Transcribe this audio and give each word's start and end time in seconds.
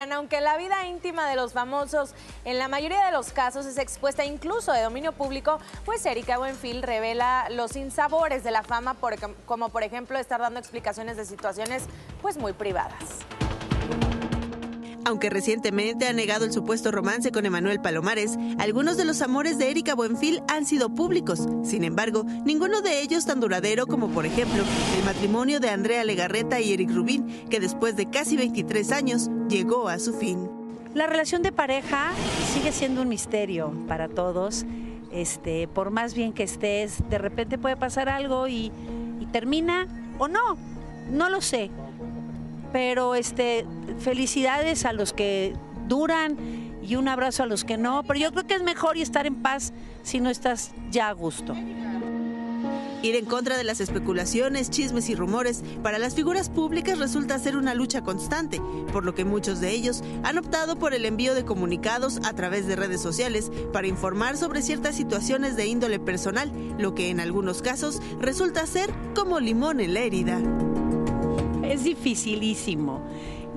Aunque 0.00 0.40
la 0.40 0.56
vida 0.56 0.86
íntima 0.86 1.28
de 1.28 1.34
los 1.34 1.52
famosos 1.52 2.14
en 2.44 2.56
la 2.56 2.68
mayoría 2.68 3.04
de 3.06 3.10
los 3.10 3.32
casos 3.32 3.66
es 3.66 3.78
expuesta 3.78 4.24
incluso 4.24 4.70
de 4.70 4.80
dominio 4.80 5.10
público, 5.10 5.58
pues 5.84 6.06
Erika 6.06 6.38
Buenfil 6.38 6.84
revela 6.84 7.48
los 7.50 7.74
insabores 7.74 8.44
de 8.44 8.52
la 8.52 8.62
fama, 8.62 8.96
como 9.44 9.70
por 9.70 9.82
ejemplo 9.82 10.16
estar 10.16 10.40
dando 10.40 10.60
explicaciones 10.60 11.16
de 11.16 11.24
situaciones 11.24 11.82
pues 12.22 12.36
muy 12.36 12.52
privadas. 12.52 13.26
Aunque 15.08 15.30
recientemente 15.30 16.06
ha 16.06 16.12
negado 16.12 16.44
el 16.44 16.52
supuesto 16.52 16.90
romance 16.90 17.32
con 17.32 17.46
Emanuel 17.46 17.80
Palomares, 17.80 18.36
algunos 18.58 18.98
de 18.98 19.06
los 19.06 19.22
amores 19.22 19.56
de 19.56 19.70
Erika 19.70 19.94
Buenfil 19.94 20.42
han 20.48 20.66
sido 20.66 20.90
públicos. 20.90 21.48
Sin 21.64 21.82
embargo, 21.82 22.26
ninguno 22.44 22.82
de 22.82 23.00
ellos 23.00 23.24
tan 23.24 23.40
duradero 23.40 23.86
como, 23.86 24.10
por 24.10 24.26
ejemplo, 24.26 24.62
el 24.98 25.04
matrimonio 25.06 25.60
de 25.60 25.70
Andrea 25.70 26.04
Legarreta 26.04 26.60
y 26.60 26.74
Eric 26.74 26.90
Rubín, 26.90 27.26
que 27.48 27.58
después 27.58 27.96
de 27.96 28.10
casi 28.10 28.36
23 28.36 28.92
años 28.92 29.30
llegó 29.48 29.88
a 29.88 29.98
su 29.98 30.12
fin. 30.12 30.46
La 30.92 31.06
relación 31.06 31.42
de 31.42 31.52
pareja 31.52 32.10
sigue 32.52 32.70
siendo 32.70 33.00
un 33.00 33.08
misterio 33.08 33.72
para 33.88 34.08
todos. 34.08 34.66
Este, 35.10 35.68
por 35.68 35.90
más 35.90 36.12
bien 36.12 36.34
que 36.34 36.42
estés, 36.42 36.98
de 37.08 37.16
repente 37.16 37.56
puede 37.56 37.78
pasar 37.78 38.10
algo 38.10 38.46
y, 38.46 38.70
y 39.20 39.26
termina 39.32 39.86
o 40.18 40.28
no. 40.28 40.58
No 41.10 41.30
lo 41.30 41.40
sé 41.40 41.70
pero 42.72 43.14
este, 43.14 43.64
felicidades 43.98 44.84
a 44.84 44.92
los 44.92 45.12
que 45.12 45.54
duran 45.86 46.36
y 46.82 46.96
un 46.96 47.08
abrazo 47.08 47.42
a 47.42 47.46
los 47.46 47.64
que 47.64 47.76
no, 47.76 48.02
pero 48.04 48.18
yo 48.18 48.32
creo 48.32 48.46
que 48.46 48.54
es 48.54 48.62
mejor 48.62 48.96
estar 48.96 49.26
en 49.26 49.36
paz 49.36 49.72
si 50.02 50.20
no 50.20 50.30
estás 50.30 50.72
ya 50.90 51.08
a 51.08 51.12
gusto. 51.12 51.54
Ir 53.00 53.14
en 53.14 53.26
contra 53.26 53.56
de 53.56 53.62
las 53.62 53.80
especulaciones, 53.80 54.70
chismes 54.70 55.08
y 55.08 55.14
rumores 55.14 55.62
para 55.84 56.00
las 56.00 56.16
figuras 56.16 56.50
públicas 56.50 56.98
resulta 56.98 57.38
ser 57.38 57.56
una 57.56 57.72
lucha 57.72 58.02
constante, 58.02 58.60
por 58.92 59.04
lo 59.04 59.14
que 59.14 59.24
muchos 59.24 59.60
de 59.60 59.70
ellos 59.70 60.02
han 60.24 60.36
optado 60.36 60.78
por 60.78 60.94
el 60.94 61.04
envío 61.04 61.34
de 61.34 61.44
comunicados 61.44 62.18
a 62.24 62.32
través 62.32 62.66
de 62.66 62.74
redes 62.74 63.00
sociales 63.00 63.52
para 63.72 63.86
informar 63.86 64.36
sobre 64.36 64.62
ciertas 64.62 64.96
situaciones 64.96 65.54
de 65.54 65.66
índole 65.66 66.00
personal, 66.00 66.50
lo 66.76 66.96
que 66.96 67.10
en 67.10 67.20
algunos 67.20 67.62
casos 67.62 68.00
resulta 68.20 68.66
ser 68.66 68.90
como 69.14 69.38
limón 69.38 69.78
en 69.78 69.94
la 69.94 70.00
herida 70.00 70.40
es 71.68 71.84
dificilísimo. 71.84 73.02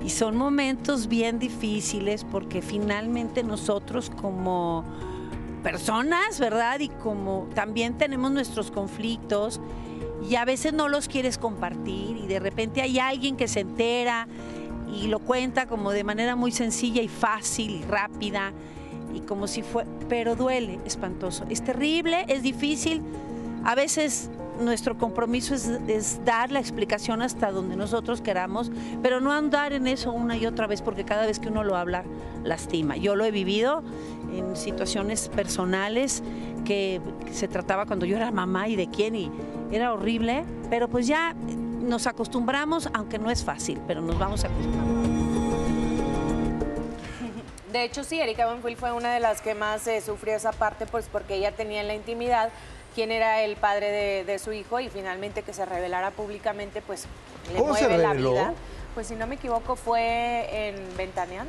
Y 0.04 0.10
son 0.10 0.36
momentos 0.36 1.06
bien 1.06 1.38
difíciles 1.38 2.24
porque 2.24 2.60
finalmente 2.60 3.42
nosotros 3.44 4.10
como 4.10 4.84
personas, 5.62 6.40
¿verdad? 6.40 6.80
Y 6.80 6.88
como 6.88 7.48
también 7.54 7.96
tenemos 7.96 8.32
nuestros 8.32 8.70
conflictos 8.70 9.60
y 10.28 10.34
a 10.36 10.44
veces 10.44 10.72
no 10.72 10.88
los 10.88 11.08
quieres 11.08 11.38
compartir 11.38 12.16
y 12.16 12.26
de 12.26 12.40
repente 12.40 12.82
hay 12.82 12.98
alguien 12.98 13.36
que 13.36 13.48
se 13.48 13.60
entera 13.60 14.26
y 14.92 15.06
lo 15.06 15.20
cuenta 15.20 15.66
como 15.66 15.90
de 15.92 16.04
manera 16.04 16.36
muy 16.36 16.52
sencilla 16.52 17.00
y 17.00 17.08
fácil 17.08 17.76
y 17.76 17.82
rápida 17.82 18.52
y 19.14 19.20
como 19.20 19.46
si 19.46 19.62
fue, 19.62 19.84
pero 20.08 20.36
duele, 20.36 20.80
espantoso. 20.84 21.44
Es 21.48 21.62
terrible, 21.62 22.24
es 22.28 22.42
difícil. 22.42 23.02
A 23.64 23.74
veces 23.74 24.30
nuestro 24.60 24.96
compromiso 24.96 25.54
es, 25.54 26.24
dar 26.24 26.50
la 26.50 26.60
explicación 26.60 27.22
hasta 27.22 27.50
donde 27.50 27.76
nosotros 27.76 28.20
queramos, 28.20 28.70
pero 29.02 29.20
no 29.20 29.32
andar 29.32 29.72
en 29.72 29.86
eso 29.86 30.12
una 30.12 30.36
y 30.36 30.46
otra 30.46 30.66
vez, 30.66 30.82
porque 30.82 31.04
cada 31.04 31.26
vez 31.26 31.38
que 31.38 31.48
uno 31.48 31.64
lo 31.64 31.76
habla, 31.76 32.04
lastima. 32.44 32.96
Yo 32.96 33.16
lo 33.16 33.24
he 33.24 33.30
vivido 33.30 33.82
en 34.32 34.56
situaciones 34.56 35.28
personales 35.28 36.22
que 36.64 37.00
se 37.32 37.48
trataba 37.48 37.86
cuando 37.86 38.06
yo 38.06 38.16
era 38.16 38.30
mamá 38.30 38.68
y 38.68 38.76
de 38.76 38.88
quién, 38.88 39.16
y 39.16 39.30
era 39.70 39.92
horrible, 39.92 40.44
pero 40.70 40.88
pues 40.88 41.06
ya 41.06 41.34
nos 41.82 42.06
acostumbramos, 42.06 42.88
aunque 42.92 43.18
no 43.18 43.30
es 43.30 43.42
fácil, 43.44 43.80
pero 43.86 44.00
nos 44.00 44.18
vamos 44.18 44.44
a 44.44 44.48
acostumbrar. 44.48 45.32
De 47.72 47.84
hecho, 47.84 48.04
sí, 48.04 48.20
Erika 48.20 48.46
Bonfield 48.46 48.76
fue 48.76 48.92
una 48.92 49.14
de 49.14 49.20
las 49.20 49.40
que 49.40 49.54
más 49.54 49.86
eh, 49.86 50.02
sufrió 50.02 50.34
esa 50.34 50.52
parte, 50.52 50.84
pues 50.84 51.08
porque 51.10 51.36
ella 51.36 51.52
tenía 51.52 51.82
la 51.82 51.94
intimidad 51.94 52.50
quién 52.94 53.10
era 53.10 53.42
el 53.42 53.56
padre 53.56 54.24
de, 54.24 54.38
su 54.38 54.52
hijo 54.52 54.80
y 54.80 54.88
finalmente 54.88 55.42
que 55.42 55.52
se 55.52 55.64
revelara 55.64 56.10
públicamente, 56.10 56.82
pues 56.82 57.06
le 57.52 57.60
mueve 57.60 57.98
la 57.98 58.12
vida. 58.14 58.54
Pues 58.94 59.06
si 59.06 59.14
no 59.14 59.26
me 59.26 59.36
equivoco 59.36 59.76
fue 59.76 60.68
en 60.68 60.96
Ventanean, 60.96 61.48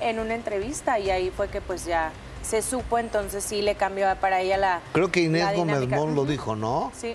en 0.00 0.18
una 0.18 0.34
entrevista 0.34 0.98
y 0.98 1.10
ahí 1.10 1.30
fue 1.30 1.48
que 1.48 1.60
pues 1.60 1.84
ya 1.84 2.10
se 2.42 2.60
supo, 2.60 2.98
entonces 2.98 3.42
sí 3.42 3.62
le 3.62 3.74
cambió 3.74 4.14
para 4.20 4.40
ella 4.40 4.56
la 4.58 4.80
Creo 4.92 5.10
que 5.10 5.20
Inés 5.20 5.56
Gómez 5.56 5.88
Mon 5.88 6.14
lo 6.14 6.24
dijo, 6.24 6.56
¿no? 6.56 6.92
Sí. 6.94 7.14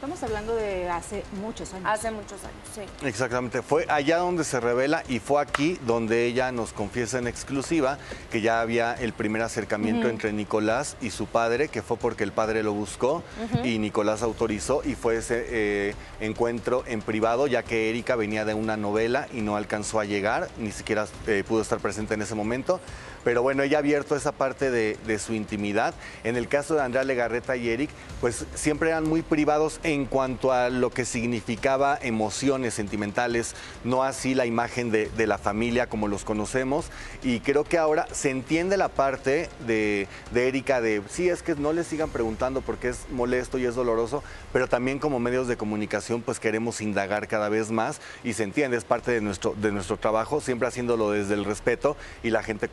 Estamos 0.00 0.22
hablando 0.22 0.56
de 0.56 0.88
hace 0.88 1.24
muchos 1.42 1.74
años. 1.74 1.86
Hace 1.86 2.10
muchos 2.10 2.40
años, 2.42 2.56
sí. 2.74 3.06
Exactamente. 3.06 3.60
Fue 3.60 3.84
allá 3.90 4.16
donde 4.16 4.44
se 4.44 4.58
revela 4.58 5.02
y 5.10 5.18
fue 5.18 5.42
aquí 5.42 5.78
donde 5.86 6.24
ella 6.24 6.52
nos 6.52 6.72
confiesa 6.72 7.18
en 7.18 7.26
exclusiva 7.26 7.98
que 8.30 8.40
ya 8.40 8.62
había 8.62 8.94
el 8.94 9.12
primer 9.12 9.42
acercamiento 9.42 10.08
entre 10.08 10.32
Nicolás 10.32 10.96
y 11.02 11.10
su 11.10 11.26
padre, 11.26 11.68
que 11.68 11.82
fue 11.82 11.98
porque 11.98 12.24
el 12.24 12.32
padre 12.32 12.62
lo 12.62 12.72
buscó 12.72 13.22
y 13.62 13.78
Nicolás 13.78 14.22
autorizó 14.22 14.80
y 14.86 14.94
fue 14.94 15.18
ese 15.18 15.44
eh, 15.48 15.94
encuentro 16.20 16.82
en 16.86 17.02
privado, 17.02 17.46
ya 17.46 17.62
que 17.62 17.90
Erika 17.90 18.16
venía 18.16 18.46
de 18.46 18.54
una 18.54 18.78
novela 18.78 19.28
y 19.34 19.42
no 19.42 19.54
alcanzó 19.54 20.00
a 20.00 20.06
llegar, 20.06 20.48
ni 20.56 20.72
siquiera 20.72 21.08
eh, 21.26 21.44
pudo 21.46 21.60
estar 21.60 21.78
presente 21.78 22.14
en 22.14 22.22
ese 22.22 22.34
momento. 22.34 22.80
Pero 23.24 23.42
bueno, 23.42 23.62
ella 23.62 23.78
ha 23.78 23.80
abierto 23.80 24.16
esa 24.16 24.32
parte 24.32 24.70
de, 24.70 24.96
de 25.06 25.18
su 25.18 25.34
intimidad. 25.34 25.94
En 26.24 26.36
el 26.36 26.48
caso 26.48 26.74
de 26.74 26.82
Andrea 26.82 27.04
Legarreta 27.04 27.56
y 27.56 27.68
Eric, 27.68 27.90
pues 28.20 28.44
siempre 28.54 28.90
eran 28.90 29.08
muy 29.08 29.22
privados 29.22 29.80
en 29.82 30.06
cuanto 30.06 30.52
a 30.52 30.68
lo 30.68 30.90
que 30.90 31.04
significaba 31.04 31.98
emociones 32.02 32.74
sentimentales, 32.74 33.54
no 33.84 34.02
así 34.02 34.34
la 34.34 34.46
imagen 34.46 34.90
de, 34.90 35.10
la 35.26 35.38
familia 35.38 35.86
como 35.86 36.08
los 36.08 36.24
conocemos. 36.24 36.90
Y 37.22 37.40
creo 37.40 37.64
que 37.64 37.78
ahora 37.78 38.06
se 38.12 38.30
entiende 38.30 38.76
la 38.76 38.88
parte 38.88 39.48
de, 39.66 40.08
Erika 40.34 40.80
de, 40.80 41.02
sí, 41.08 41.28
es 41.28 41.42
que 41.42 41.54
no 41.54 41.72
le 41.72 41.84
sigan 41.84 42.10
preguntando 42.10 42.60
porque 42.60 42.88
es 42.88 43.06
molesto 43.10 43.58
y 43.58 43.64
es 43.66 43.74
doloroso, 43.74 44.22
pero 44.52 44.68
también 44.68 44.98
como 44.98 45.20
medios 45.20 45.46
de 45.46 45.56
comunicación 45.56 46.22
pues 46.22 46.40
queremos 46.40 46.80
indagar 46.80 47.28
cada 47.28 47.48
vez 47.48 47.70
más 47.70 48.00
y 48.24 48.32
se 48.32 48.42
entiende, 48.42 48.76
es 48.76 48.84
parte 48.84 49.12
de 49.12 49.20
nuestro, 49.20 49.54
de 49.60 49.72
nuestro 49.72 49.96
trabajo, 49.96 50.40
siempre 50.40 50.68
haciéndolo 50.68 51.10
desde 51.10 51.34
el 51.34 51.44
respeto 51.44 51.96
y 52.22 52.30
la 52.30 52.42
gente 52.42 52.68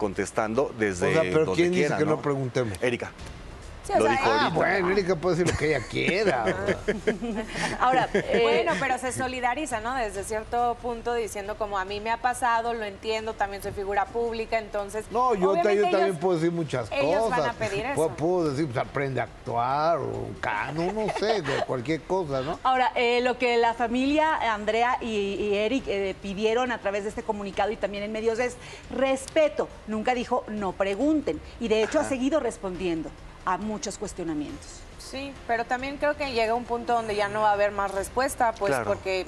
desde... 0.78 1.08
O 1.08 1.12
sea, 1.12 1.22
pero 1.22 1.54
¿quién 1.54 1.72
dice 1.72 1.96
que 1.98 2.06
no 2.06 2.22
preguntemos? 2.22 2.78
Erika 2.82 3.12
lo 3.96 4.08
dijo 4.08 4.24
ah, 4.26 4.52
bueno, 4.54 4.92
Erika 4.92 5.16
puede 5.16 5.38
decir 5.38 5.52
lo 5.52 5.58
que 5.58 5.76
ella 5.76 5.86
quiera. 5.88 6.46
Ahora, 7.80 8.10
eh, 8.14 8.40
bueno, 8.42 8.74
pero 8.80 8.98
se 8.98 9.12
solidariza, 9.12 9.80
¿no? 9.80 9.96
Desde 9.96 10.24
cierto 10.24 10.78
punto 10.82 11.14
diciendo 11.14 11.58
como 11.58 11.78
a 11.78 11.86
mí 11.86 12.00
me 12.00 12.12
ha 12.12 12.18
pasado, 12.18 12.74
lo 12.74 12.84
entiendo, 12.84 13.34
también 13.34 13.62
soy 13.64 13.72
figura 13.72 14.06
pública, 14.06 14.58
entonces... 14.58 15.06
No, 15.12 15.36
yo, 15.36 15.54
también 15.54 16.18
puedo 16.18 16.36
decir 16.36 16.52
muchas 16.52 16.92
ellos 16.92 17.24
cosas. 17.24 17.40
van 17.40 17.50
a 17.50 17.54
pedir 17.54 17.86
eso. 17.86 18.10
Puedo, 18.10 18.52
decir, 18.52 18.66
pues 18.68 18.78
aprende 18.78 19.22
a 19.22 19.24
actuar 19.24 20.00
o 20.00 20.28
cano, 20.40 20.92
no 20.92 21.08
sé, 21.20 21.42
de 21.42 21.64
cualquier 21.66 22.02
cosa, 22.02 22.42
¿no? 22.42 22.60
Ahora, 22.64 22.92
eh, 22.96 23.22
lo 23.22 23.38
que 23.38 23.58
la 23.58 23.74
familia 23.74 24.36
Andrea 24.54 24.98
y, 25.02 25.54
Eric 25.54 25.86
eh, 25.88 26.16
pidieron 26.22 26.72
a 26.72 26.78
través 26.80 27.04
de 27.04 27.10
este 27.10 27.24
comunicado 27.24 27.72
y 27.72 27.78
también 27.78 28.04
en 28.04 28.12
medios 28.12 28.40
es 28.40 28.58
respeto. 28.92 29.68
Nunca 29.88 30.14
dijo 30.14 30.44
no 30.48 30.74
pregunten 30.74 31.40
y 31.60 31.68
de 31.68 31.84
hecho 31.84 32.00
ha 32.00 32.04
seguido 32.04 32.40
respondiendo 32.40 33.10
a 33.48 33.58
muchos 33.58 33.98
cuestionamientos. 33.98 34.82
Sí, 35.00 35.32
pero 35.48 35.64
también 35.64 35.96
creo 35.96 36.18
que 36.18 36.34
llega 36.34 36.54
un 36.54 36.66
punto 36.66 36.92
donde 36.92 37.16
ya 37.16 37.30
no 37.30 37.42
va 37.42 37.52
a 37.52 37.54
haber 37.54 37.72
más 37.72 37.94
respuesta, 37.94 38.54
pues 38.60 38.76
porque 38.84 39.26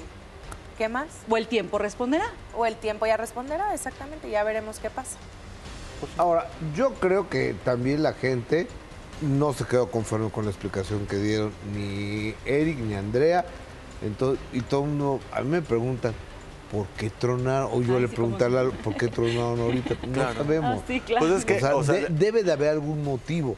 ¿qué 0.76 0.90
más? 0.90 1.06
O 1.28 1.38
el 1.38 1.48
tiempo 1.48 1.78
responderá. 1.78 2.26
O 2.54 2.66
el 2.66 2.76
tiempo 2.76 3.06
ya 3.06 3.16
responderá, 3.16 3.72
exactamente, 3.72 4.28
ya 4.28 4.44
veremos 4.44 4.78
qué 4.78 4.90
pasa. 4.90 5.16
Ahora, 6.18 6.50
yo 6.76 6.92
creo 6.94 7.30
que 7.30 7.54
también 7.64 8.02
la 8.02 8.12
gente 8.12 8.68
no 9.22 9.54
se 9.54 9.64
quedó 9.64 9.90
conforme 9.90 10.30
con 10.30 10.44
la 10.44 10.50
explicación 10.50 11.06
que 11.06 11.16
dieron 11.16 11.52
ni 11.74 12.34
Eric 12.44 12.78
ni 12.78 12.92
Andrea. 12.94 13.46
Entonces, 14.02 14.38
y 14.52 14.60
todo 14.60 14.82
mundo, 14.82 15.20
a 15.32 15.40
mí 15.40 15.48
me 15.48 15.62
preguntan, 15.62 16.12
¿por 16.70 16.86
qué 16.88 17.08
tronaron? 17.08 17.70
O 17.72 17.80
yo 17.80 17.98
le 17.98 18.08
pregunté 18.08 18.44
¿por 18.84 18.96
qué 18.98 19.08
tronaron 19.08 19.60
ahorita? 19.60 19.94
No 20.06 20.34
sabemos. 20.34 20.82
Ah, 20.82 21.00
claro. 21.06 21.26
Pues 21.26 21.44
que, 21.46 22.06
debe 22.10 22.42
de 22.42 22.52
haber 22.52 22.68
algún 22.68 23.02
motivo. 23.02 23.56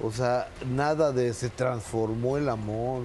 O 0.00 0.12
sea, 0.12 0.48
nada 0.66 1.12
de 1.12 1.34
se 1.34 1.48
transformó 1.48 2.36
el 2.36 2.48
amor. 2.48 3.02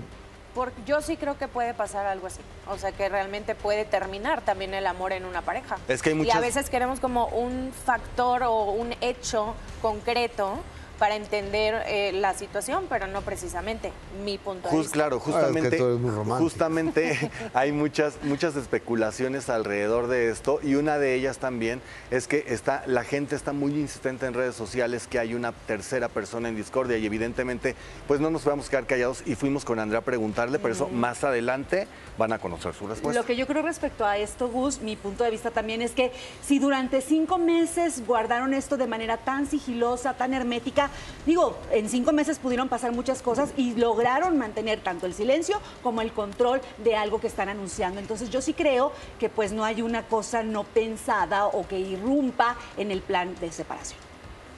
Porque 0.53 0.79
yo 0.85 1.01
sí 1.01 1.17
creo 1.17 1.37
que 1.37 1.47
puede 1.47 1.73
pasar 1.73 2.05
algo 2.05 2.27
así. 2.27 2.39
O 2.69 2.77
sea, 2.77 2.91
que 2.91 3.09
realmente 3.09 3.55
puede 3.55 3.85
terminar 3.85 4.41
también 4.41 4.75
el 4.75 4.85
amor 4.85 5.11
en 5.11 5.25
una 5.25 5.41
pareja. 5.41 5.77
Es 5.87 6.03
que 6.03 6.11
hay 6.11 6.21
Y 6.21 6.29
a 6.29 6.39
veces 6.39 6.69
queremos 6.69 6.99
como 6.99 7.25
un 7.27 7.71
factor 7.85 8.43
o 8.43 8.71
un 8.71 8.93
hecho 9.01 9.55
concreto 9.81 10.59
para 10.99 11.15
entender 11.15 11.83
eh, 11.87 12.11
la 12.13 12.33
situación, 12.33 12.85
pero 12.89 13.07
no 13.07 13.21
precisamente 13.21 13.91
mi 14.23 14.37
punto 14.37 14.69
de 14.69 14.77
vista. 14.77 14.93
claro, 14.93 15.17
Ah, 15.17 15.19
es 15.19 15.23
que 15.23 15.31
justamente, 15.31 15.77
tú 15.77 15.85
eres 15.85 15.99
muy 15.99 16.39
justamente 16.39 17.31
hay 17.53 17.71
muchas, 17.71 18.15
muchas 18.23 18.55
especulaciones 18.55 19.49
alrededor 19.49 20.07
de 20.07 20.29
esto 20.29 20.59
y 20.63 20.75
una 20.75 20.97
de 20.97 21.15
ellas 21.15 21.37
también 21.39 21.81
es 22.11 22.27
que 22.27 22.45
está, 22.47 22.83
la 22.87 23.03
gente 23.03 23.35
está 23.35 23.53
muy 23.53 23.71
insistente 23.73 24.25
en 24.25 24.33
redes 24.33 24.55
sociales 24.55 25.07
que 25.07 25.19
hay 25.19 25.33
una 25.33 25.51
tercera 25.51 26.09
persona 26.09 26.49
en 26.49 26.55
discordia 26.55 26.97
y 26.97 27.05
evidentemente 27.05 27.75
pues 28.07 28.19
no 28.19 28.29
nos 28.29 28.43
podemos 28.43 28.69
quedar 28.69 28.85
callados 28.85 29.23
y 29.25 29.35
fuimos 29.35 29.65
con 29.65 29.79
Andrea 29.79 29.99
a 29.99 30.03
preguntarle, 30.03 30.59
pero 30.59 30.73
eso 30.73 30.87
más 30.89 31.23
adelante 31.23 31.87
van 32.17 32.33
a 32.33 32.39
conocer 32.39 32.73
su 32.73 32.87
respuesta. 32.87 33.19
Lo 33.19 33.25
que 33.25 33.35
yo 33.35 33.47
creo 33.47 33.63
respecto 33.63 34.05
a 34.05 34.17
esto, 34.17 34.47
Gus, 34.49 34.79
mi 34.81 34.95
punto 34.95 35.23
de 35.23 35.31
vista 35.31 35.51
también 35.51 35.81
es 35.81 35.91
que 35.91 36.11
si 36.45 36.59
durante 36.59 37.01
cinco 37.01 37.37
meses 37.37 38.05
guardaron 38.05 38.53
esto 38.53 38.77
de 38.77 38.87
manera 38.87 39.17
tan 39.17 39.47
sigilosa, 39.47 40.13
tan 40.13 40.33
hermética, 40.33 40.82
digo, 41.25 41.57
en 41.71 41.89
cinco 41.89 42.11
meses 42.11 42.39
pudieron 42.39 42.69
pasar 42.69 42.91
muchas 42.91 43.21
cosas 43.21 43.51
y 43.57 43.75
lograron 43.75 44.37
mantener 44.37 44.81
tanto 44.81 45.05
el 45.05 45.13
silencio 45.13 45.59
como 45.81 46.01
el 46.01 46.11
control 46.13 46.61
de 46.83 46.95
algo 46.95 47.19
que 47.19 47.27
están 47.27 47.49
anunciando. 47.49 47.99
Entonces 47.99 48.29
yo 48.29 48.41
sí 48.41 48.53
creo 48.53 48.91
que 49.19 49.29
pues 49.29 49.51
no 49.51 49.63
hay 49.63 49.81
una 49.81 50.03
cosa 50.03 50.43
no 50.43 50.63
pensada 50.63 51.45
o 51.45 51.67
que 51.67 51.79
irrumpa 51.79 52.55
en 52.77 52.91
el 52.91 53.01
plan 53.01 53.35
de 53.39 53.51
separación. 53.51 53.99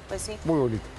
Pues 0.08 0.22
sí. 0.22 0.34
Muy 0.46 0.60
bonito. 0.60 0.96